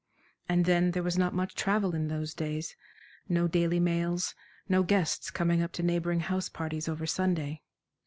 [0.49, 2.75] And then there was not much travel in those days,
[3.29, 4.33] no daily mails,
[4.67, 7.61] no guests coming up to neighboring house parties over Sunday....